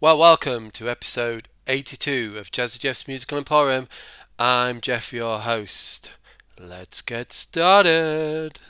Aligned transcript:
Well, 0.00 0.16
welcome 0.16 0.70
to 0.74 0.88
episode 0.88 1.48
82 1.66 2.34
of 2.38 2.52
Jazzy 2.52 2.78
Jeff's 2.78 3.08
Musical 3.08 3.36
Emporium. 3.36 3.88
I'm 4.38 4.80
Jeff, 4.80 5.12
your 5.12 5.40
host. 5.40 6.12
Let's 6.56 7.02
get 7.02 7.32
started. 7.32 8.60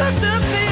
acceptance. 0.00 0.67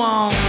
on. 0.00 0.39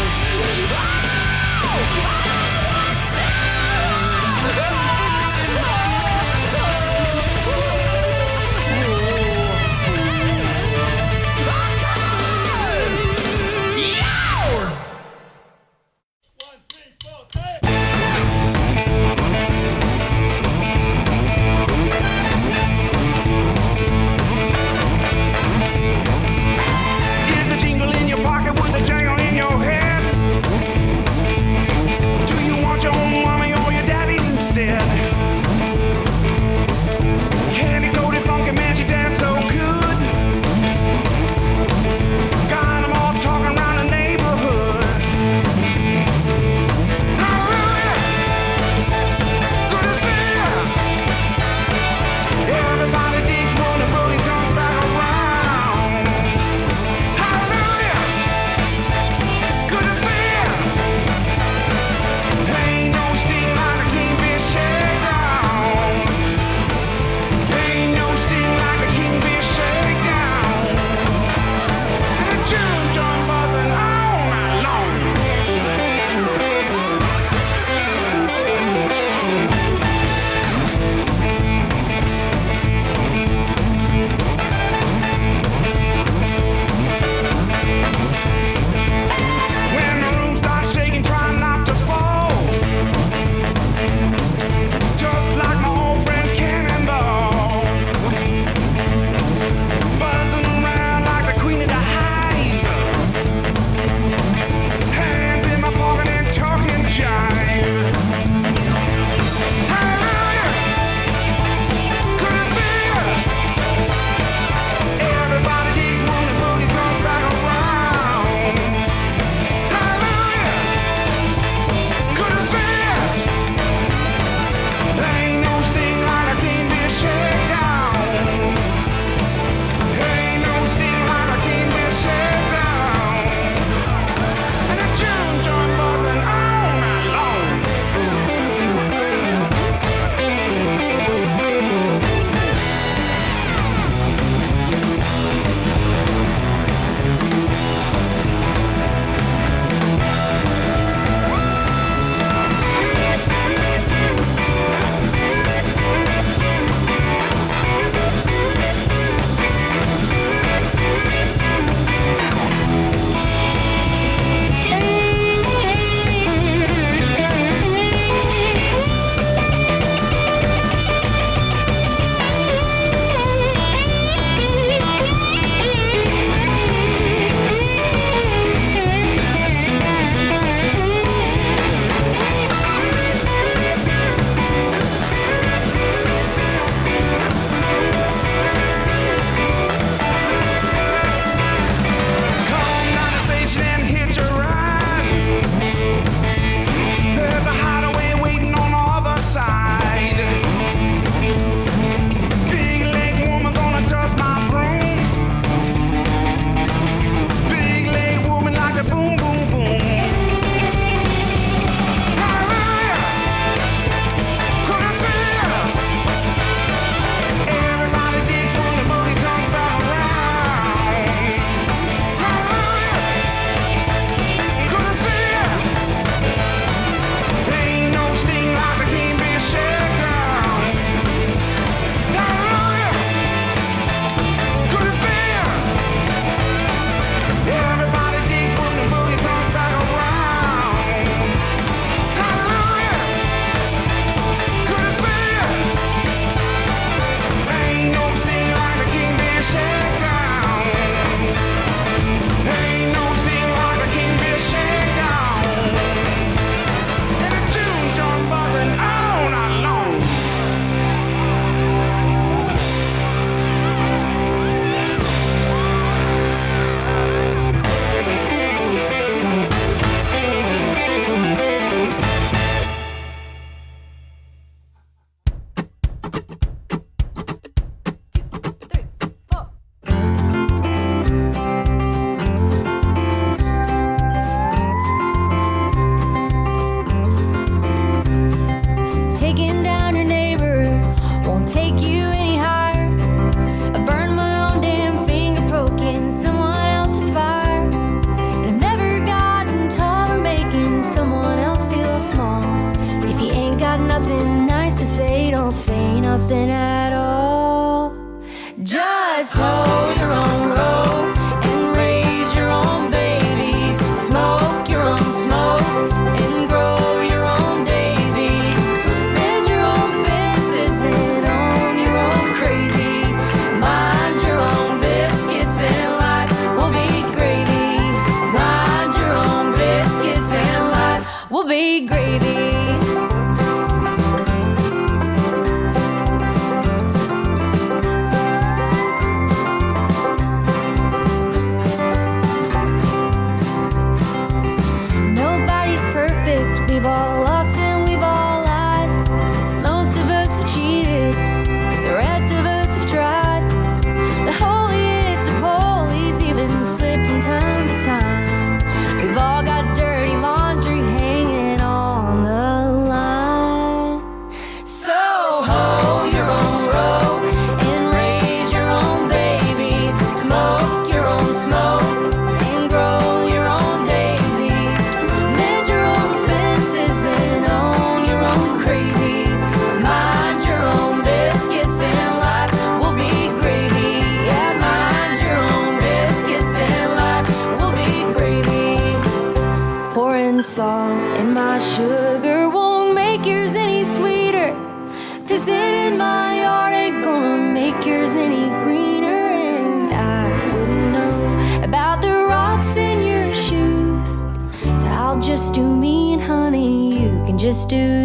do 407.72 408.01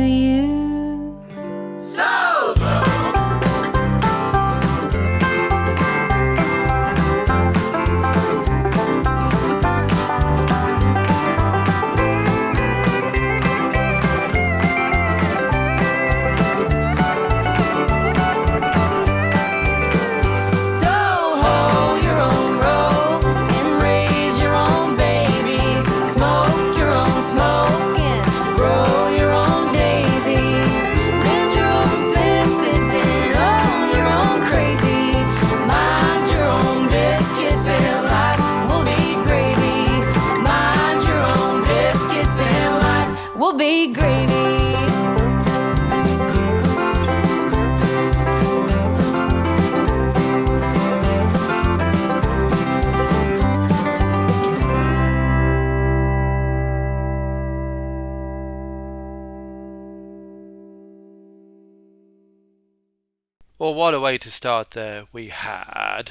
what 63.87 63.95
a 63.95 64.01
way 64.01 64.19
to 64.19 64.33
start 64.33 64.73
there 64.73 65.05
we 65.13 65.29
had 65.29 66.11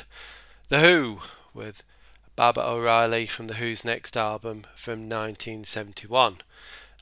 The 0.69 0.79
Who 0.79 1.19
with 1.53 1.83
Baba 2.37 2.65
O'Riley 2.65 3.25
from 3.25 3.47
The 3.47 3.55
Who's 3.55 3.83
next 3.83 4.15
album 4.15 4.61
from 4.75 5.09
1971. 5.09 6.37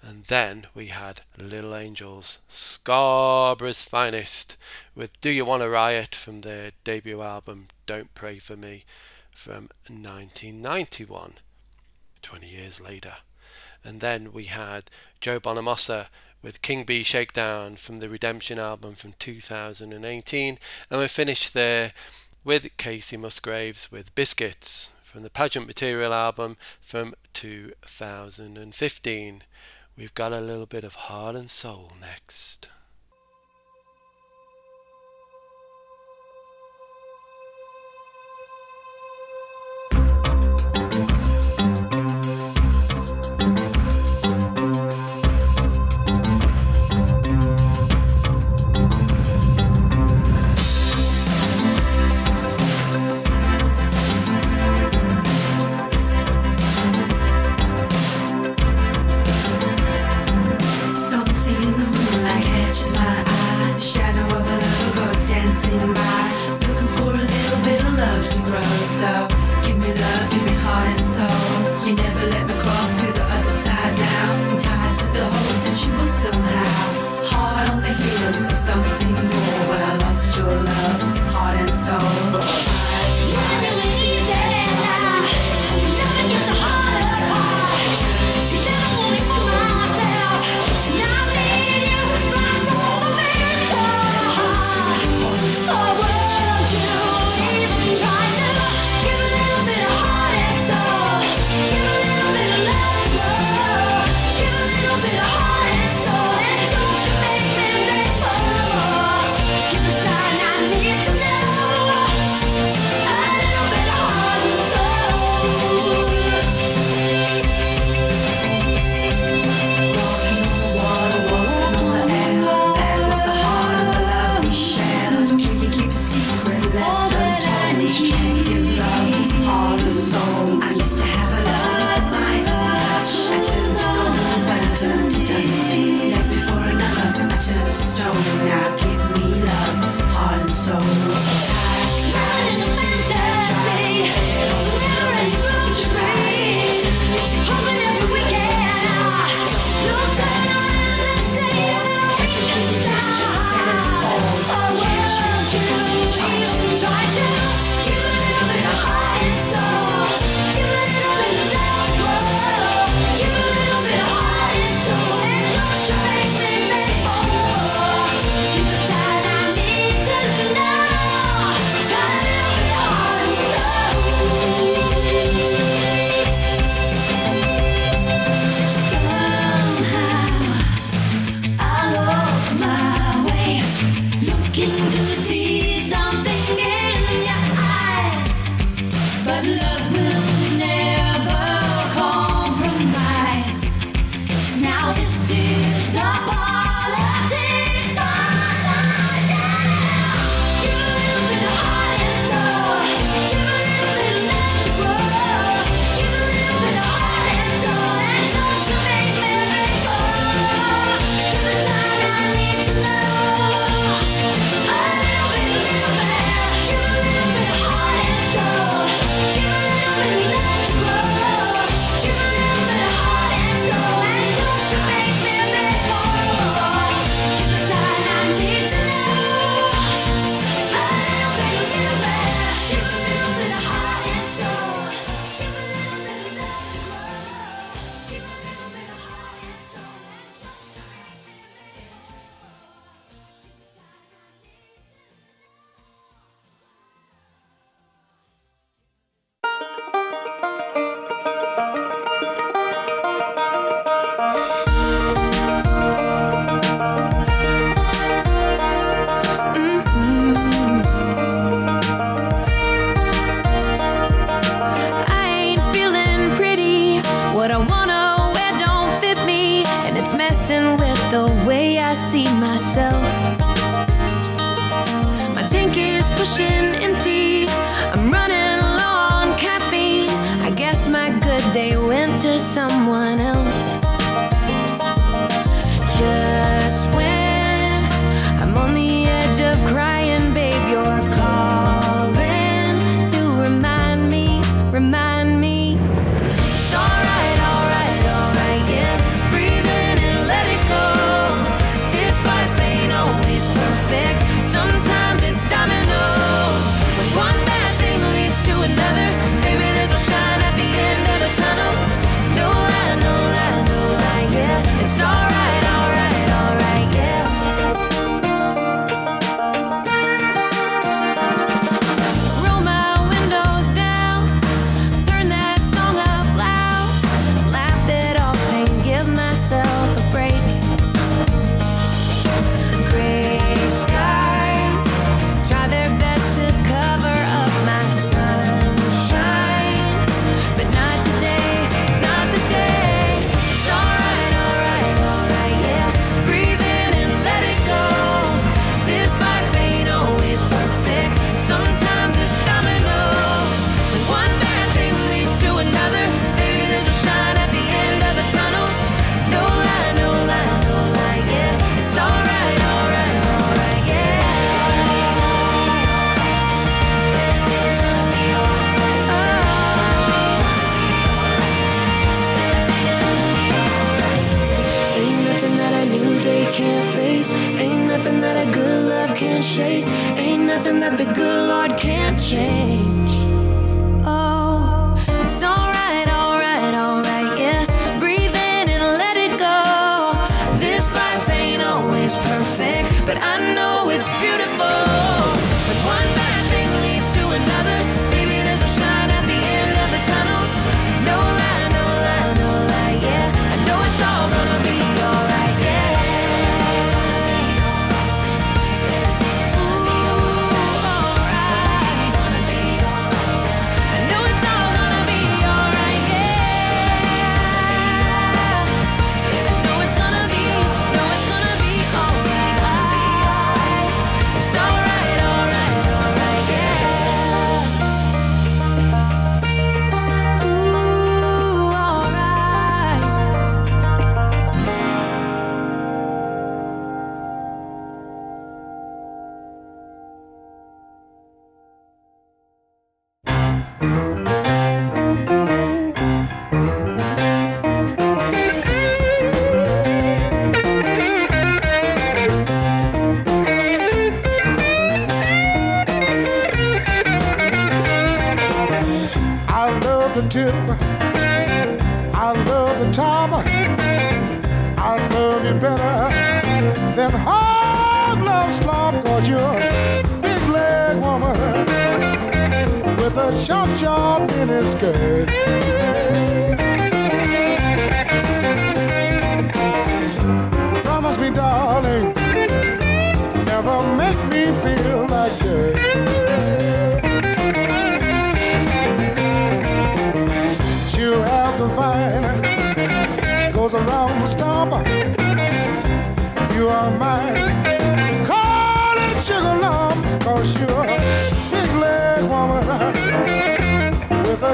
And 0.01 0.23
then 0.23 0.65
we 0.73 0.87
had 0.87 1.21
Little 1.37 1.75
Angels, 1.75 2.39
Scarborough's 2.49 3.83
Finest, 3.83 4.57
with 4.95 5.21
Do 5.21 5.29
You 5.29 5.45
Want 5.45 5.61
a 5.61 5.69
Riot 5.69 6.15
from 6.15 6.39
their 6.39 6.71
debut 6.83 7.21
album 7.21 7.67
Don't 7.85 8.11
Pray 8.15 8.39
for 8.39 8.57
Me 8.57 8.83
from 9.31 9.69
1991, 9.87 11.33
20 12.23 12.47
years 12.47 12.81
later. 12.81 13.17
And 13.85 13.99
then 13.99 14.33
we 14.33 14.45
had 14.45 14.85
Joe 15.21 15.39
Bonamassa 15.39 16.07
with 16.43 16.61
King 16.61 16.83
Bee 16.83 17.01
Shakedown 17.01 17.77
from 17.77 17.97
the 17.97 18.09
Redemption 18.09 18.59
album 18.59 18.93
from 18.95 19.13
2018. 19.17 20.59
And 20.91 20.99
we 20.99 21.07
finished 21.07 21.53
there 21.53 21.93
with 22.43 22.75
Kacey 22.77 23.17
Musgraves 23.17 23.89
with 23.91 24.13
Biscuits 24.13 24.91
from 25.01 25.23
the 25.23 25.29
Pageant 25.29 25.65
Material 25.65 26.13
album 26.13 26.57
from 26.81 27.13
2015. 27.33 29.41
We've 29.95 30.13
got 30.13 30.33
a 30.33 30.41
little 30.41 30.65
bit 30.65 30.83
of 30.83 30.95
Heart 30.95 31.37
and 31.37 31.49
Soul 31.49 31.93
next. 32.01 32.67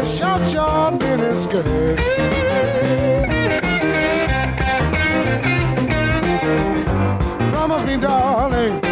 shout, 0.09 0.49
John, 0.49 1.01
and 1.03 1.21
good. 1.45 1.97
Promise 7.51 7.85
me, 7.85 7.97
darling. 8.01 8.88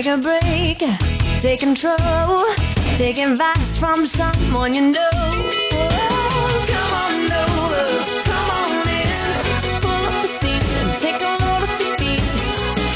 Take 0.00 0.14
a 0.14 0.16
break, 0.16 0.78
take 1.40 1.60
control, 1.60 2.46
take 2.96 3.18
advice 3.18 3.76
from 3.76 4.06
someone 4.06 4.72
you 4.72 4.92
know. 4.92 5.10
Oh, 5.12 6.64
come 6.72 6.92
on 7.04 7.30
over, 7.44 7.84
come 8.24 8.50
on 8.50 8.88
in, 8.88 9.12
oh, 9.60 9.78
pull 9.82 10.04
up 10.08 10.24
a 10.24 10.26
seat 10.26 10.64
and 10.80 10.98
take 10.98 11.20
a 11.20 11.32
load 11.44 11.64
off 11.68 11.80
your 11.82 11.98
feet. 11.98 12.32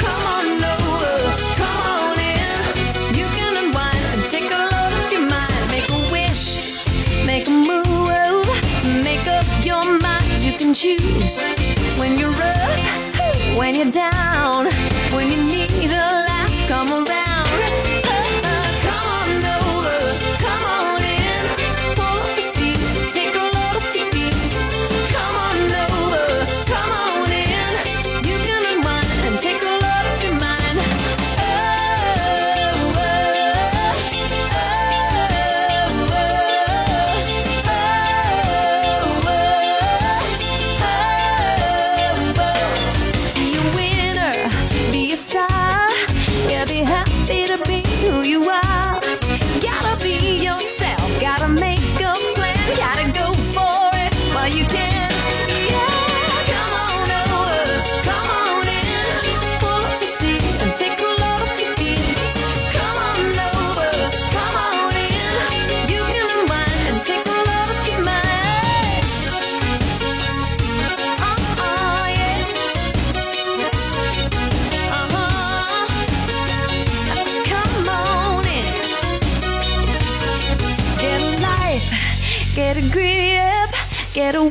Come 0.01 0.25
on 0.33 0.47
over, 0.65 1.37
come 1.61 1.79
on 1.93 2.19
in, 2.19 3.15
you 3.15 3.27
can 3.37 3.55
unwind 3.55 4.05
and 4.15 4.25
take 4.31 4.51
a 4.51 4.57
load 4.57 4.93
off 4.97 5.13
your 5.13 5.29
mind. 5.29 5.53
Make 5.71 5.91
a 5.91 6.01
wish, 6.11 6.87
make 7.27 7.47
a 7.49 7.51
move, 7.51 8.49
make 9.05 9.27
up 9.27 9.45
your 9.63 9.99
mind. 9.99 10.43
You 10.43 10.57
can 10.57 10.73
choose 10.73 11.39
when 11.99 12.17
you're 12.17 12.31
up, 12.31 13.59
when 13.59 13.75
you're 13.75 13.93
down, 13.93 14.71
when 15.13 15.31
you 15.31 15.45
need 15.45 15.91
a 15.91 16.24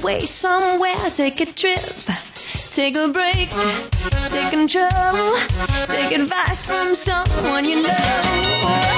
away 0.03 0.19
somewhere, 0.19 0.97
take 1.15 1.39
a 1.39 1.45
trip, 1.45 1.79
take 2.71 2.95
a 2.95 3.07
break, 3.07 3.49
take 4.29 4.49
control, 4.49 5.37
take 5.87 6.11
advice 6.11 6.65
from 6.65 6.93
someone 6.93 7.63
you 7.63 7.83
know. 7.83 8.92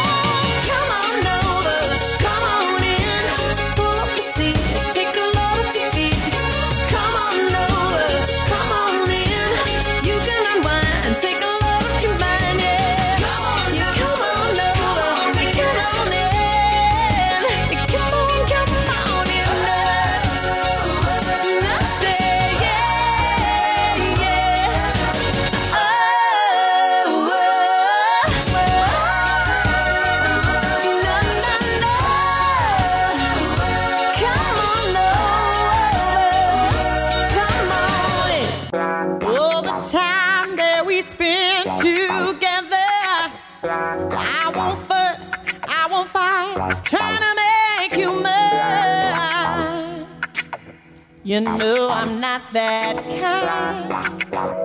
You 51.35 51.41
know 51.41 51.89
I'm 51.91 52.21
not 52.21 52.43
that 52.53 52.95
kind. 53.19 54.64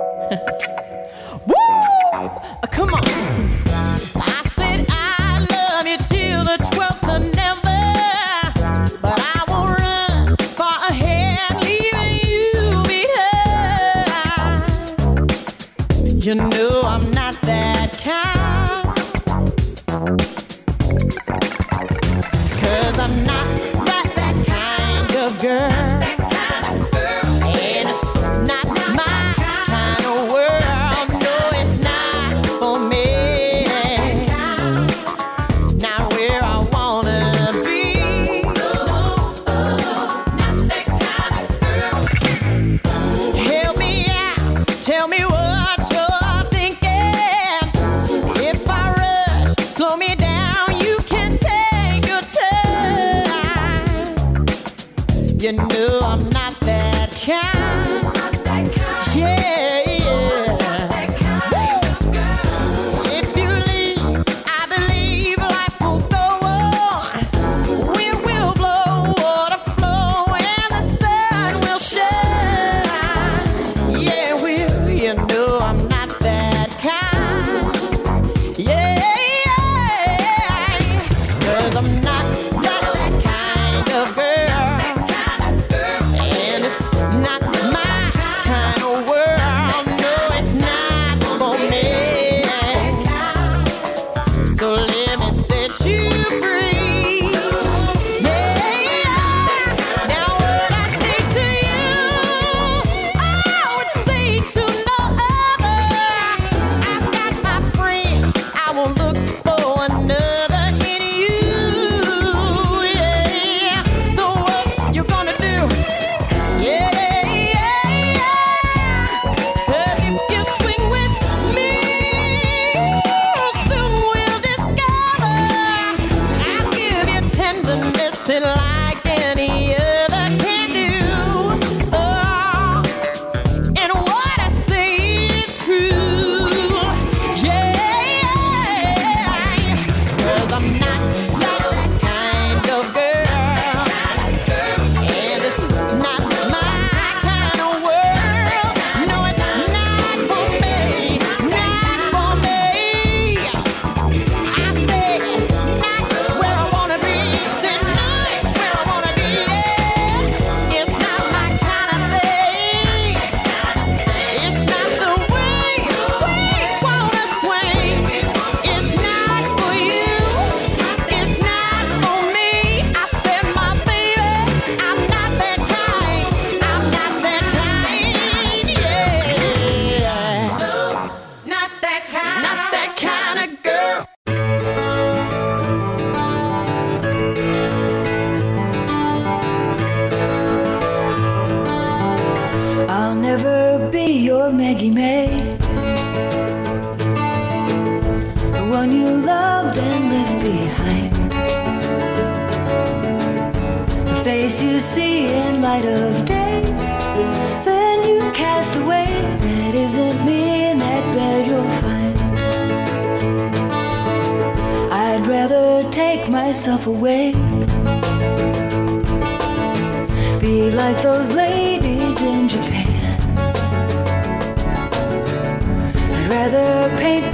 You 55.41 55.53
know 55.53 56.01
I'm 56.03 56.30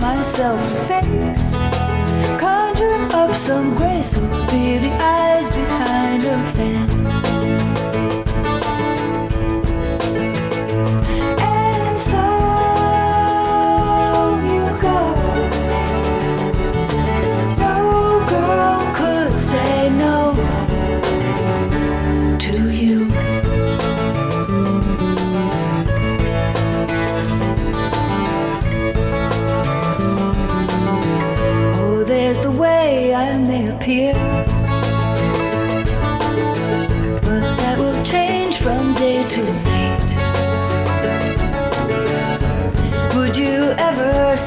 myself 0.06 0.60
a 0.72 0.76
face. 0.86 1.50
Conjure 2.40 3.08
up 3.12 3.34
some 3.34 3.74
grace 3.74 4.16
will 4.16 4.28
be 4.52 4.78
the 4.78 4.92
eyes 5.02 5.48
behind 5.48 5.95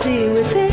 see 0.09 0.27
within? 0.29 0.68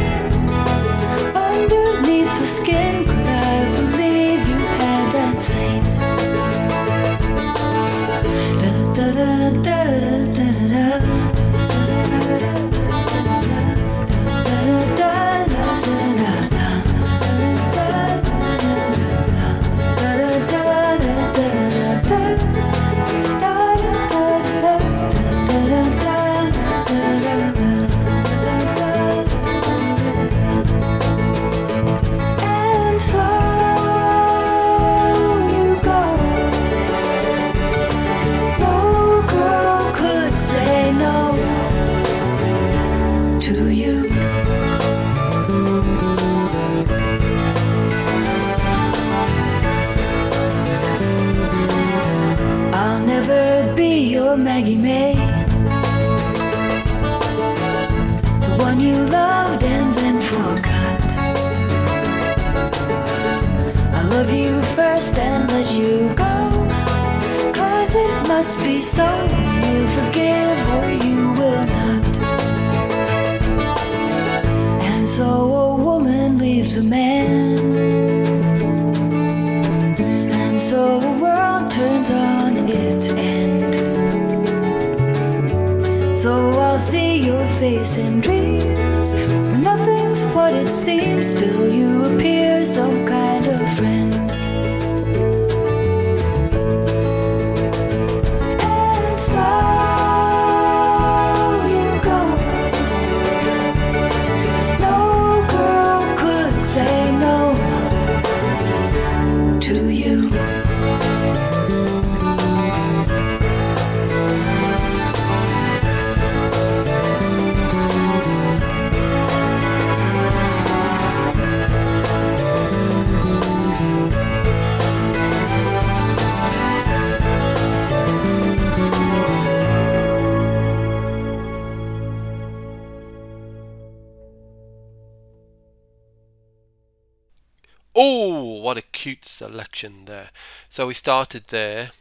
Oh, 137.99 138.61
what 138.61 138.77
a 138.77 138.83
cute 138.83 139.25
selection 139.25 140.05
there. 140.05 140.29
So 140.69 140.89
we 140.89 140.93
started 140.93 141.45
there 141.47 141.93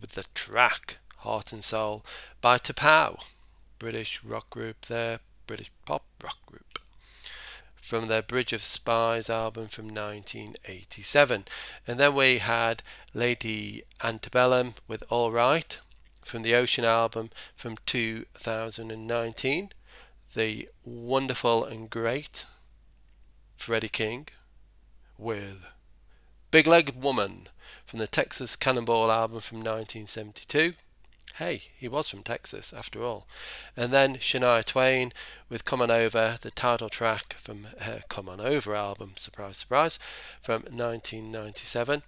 with 0.00 0.12
the 0.12 0.26
track 0.32 0.98
Heart 1.18 1.52
and 1.52 1.64
Soul 1.64 2.04
by 2.40 2.56
T'Pau, 2.56 3.20
British 3.80 4.22
rock 4.22 4.48
group 4.48 4.82
there, 4.82 5.18
British 5.48 5.72
pop 5.86 6.04
rock 6.22 6.38
group. 6.46 6.78
From 7.74 8.06
their 8.06 8.22
Bridge 8.22 8.52
of 8.52 8.62
Spies 8.62 9.28
album 9.28 9.66
from 9.66 9.86
1987. 9.86 11.46
And 11.84 11.98
then 11.98 12.14
we 12.14 12.38
had 12.38 12.84
Lady 13.12 13.82
Antebellum 14.04 14.74
with 14.86 15.02
All 15.10 15.32
Right 15.32 15.80
from 16.22 16.42
the 16.42 16.54
Ocean 16.54 16.84
album 16.84 17.30
from 17.56 17.78
2019. 17.86 19.70
The 20.36 20.68
wonderful 20.84 21.64
and 21.64 21.90
great 21.90 22.46
Freddie 23.56 23.88
King 23.88 24.28
with 25.18 25.72
Big 26.50 26.66
Legged 26.66 27.02
Woman 27.02 27.48
from 27.84 27.98
the 27.98 28.06
Texas 28.06 28.56
Cannonball 28.56 29.10
album 29.10 29.40
from 29.40 29.58
1972. 29.58 30.74
Hey, 31.38 31.62
he 31.76 31.88
was 31.88 32.08
from 32.08 32.22
Texas 32.22 32.72
after 32.72 33.02
all. 33.02 33.26
And 33.76 33.92
then 33.92 34.16
Shania 34.16 34.64
Twain 34.64 35.12
with 35.48 35.64
Come 35.64 35.82
On 35.82 35.90
Over, 35.90 36.38
the 36.40 36.52
title 36.52 36.88
track 36.88 37.34
from 37.34 37.66
her 37.80 38.02
Come 38.08 38.28
On 38.28 38.40
Over 38.40 38.76
album, 38.76 39.14
surprise, 39.16 39.56
surprise, 39.56 39.98
from 40.40 40.62
1997. 40.62 42.02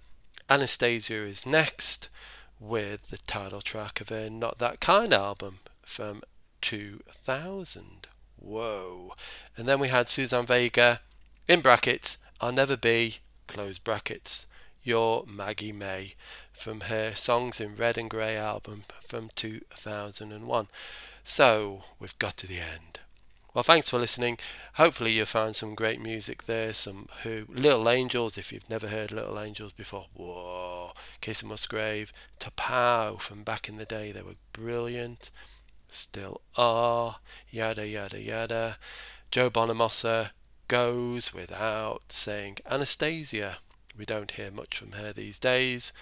Anastacia 0.49 1.27
is 1.27 1.45
next 1.45 2.09
with 2.57 3.09
the 3.09 3.17
title 3.17 3.61
track 3.61 3.99
of 3.99 4.07
her 4.09 4.29
Not 4.29 4.59
That 4.59 4.79
Kind 4.79 5.13
album 5.13 5.59
from 5.83 6.21
2000. 6.61 8.07
Whoa. 8.37 9.13
And 9.57 9.67
then 9.67 9.79
we 9.79 9.89
had 9.89 10.07
Suzanne 10.07 10.45
Vega 10.45 11.01
in 11.47 11.61
brackets, 11.61 12.19
I'll 12.39 12.51
Never 12.51 12.77
Be, 12.77 13.15
close 13.47 13.79
brackets, 13.79 14.45
Your 14.83 15.25
Maggie 15.25 15.71
May 15.71 16.13
from 16.53 16.81
her 16.81 17.15
Songs 17.15 17.59
in 17.59 17.75
Red 17.75 17.97
and 17.97 18.09
Grey 18.09 18.37
album 18.37 18.83
from 19.01 19.29
2001. 19.35 20.67
So 21.23 21.81
we've 21.99 22.17
got 22.19 22.37
to 22.37 22.47
the 22.47 22.59
end. 22.59 22.99
Well, 23.55 23.63
thanks 23.63 23.89
for 23.89 23.97
listening. 23.97 24.37
Hopefully, 24.75 25.13
you 25.13 25.25
found 25.25 25.55
some 25.55 25.73
great 25.73 25.99
music 25.99 26.43
there. 26.43 26.73
Some 26.73 27.07
Who, 27.23 27.45
Little 27.49 27.89
Angels, 27.89 28.37
if 28.37 28.53
you've 28.53 28.69
never 28.69 28.89
heard 28.89 29.11
Little 29.11 29.39
Angels 29.39 29.73
before. 29.73 30.05
Whoa, 30.13 30.93
of 31.27 31.43
Musgrave, 31.43 32.13
T'Pau 32.39 33.19
from 33.19 33.41
back 33.41 33.67
in 33.67 33.77
the 33.77 33.85
day. 33.85 34.11
They 34.11 34.21
were 34.21 34.35
brilliant. 34.53 35.31
Still 35.89 36.41
are. 36.55 37.17
Yada, 37.49 37.87
yada, 37.87 38.21
yada. 38.21 38.77
Joe 39.31 39.49
Bonamassa, 39.49 40.31
goes 40.67 41.33
without 41.33 42.01
saying. 42.09 42.57
Anastacia, 42.69 43.57
we 43.97 44.05
don't 44.05 44.31
hear 44.31 44.51
much 44.51 44.77
from 44.77 44.93
her 44.93 45.11
these 45.13 45.39
days. 45.39 45.93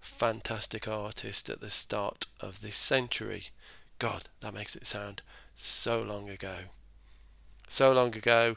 Fantastic 0.00 0.88
artist 0.88 1.48
at 1.48 1.60
the 1.60 1.70
start 1.70 2.26
of 2.40 2.60
this 2.60 2.76
century. 2.76 3.44
God, 3.98 4.24
that 4.40 4.54
makes 4.54 4.74
it 4.74 4.86
sound 4.86 5.22
so 5.54 6.02
long 6.02 6.28
ago. 6.28 6.54
So 7.68 7.92
long 7.92 8.16
ago 8.16 8.56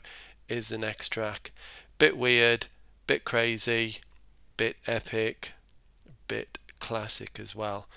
is 0.50 0.70
the 0.70 0.78
next 0.78 1.10
track. 1.10 1.52
Bit 1.98 2.18
weird, 2.18 2.68
bit 3.08 3.24
crazy, 3.24 3.98
bit 4.58 4.78
epic, 4.88 5.54
bit 6.28 6.58
classic 6.80 7.40
as 7.40 7.56
well. 7.56 7.88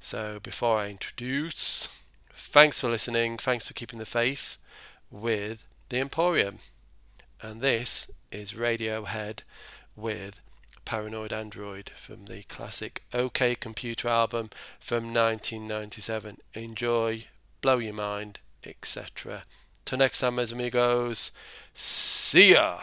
So 0.00 0.38
before 0.42 0.78
I 0.78 0.88
introduce, 0.88 1.88
thanks 2.32 2.80
for 2.80 2.88
listening, 2.88 3.38
thanks 3.38 3.66
for 3.66 3.74
keeping 3.74 3.98
the 3.98 4.06
faith 4.06 4.56
with 5.10 5.66
the 5.88 5.98
Emporium. 5.98 6.58
And 7.42 7.60
this 7.60 8.10
is 8.32 8.52
Radiohead 8.52 9.40
with 9.94 10.40
Paranoid 10.84 11.32
Android 11.32 11.90
from 11.90 12.26
the 12.26 12.44
classic 12.44 13.02
OK 13.12 13.54
Computer 13.56 14.08
album 14.08 14.50
from 14.80 15.12
1997. 15.12 16.38
Enjoy, 16.54 17.24
blow 17.60 17.78
your 17.78 17.94
mind, 17.94 18.38
etc. 18.64 19.42
Till 19.84 19.98
next 19.98 20.20
time, 20.20 20.36
mes 20.36 20.52
amigos, 20.52 21.32
see 21.74 22.52
ya! 22.52 22.78